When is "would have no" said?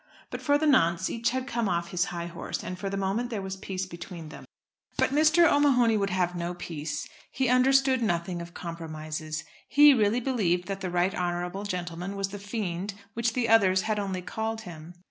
5.95-6.55